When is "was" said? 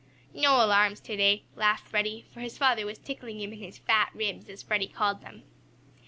2.87-2.97